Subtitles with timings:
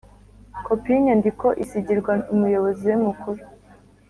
[0.65, 3.41] kopi y’ inyandiko isigirwa umuyobozi we mukuru